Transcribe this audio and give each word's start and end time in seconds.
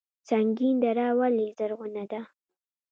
سنګین 0.27 0.75
دره 0.83 1.07
ولې 1.19 1.47
زرغونه 1.57 2.03
ده؟ 2.11 2.19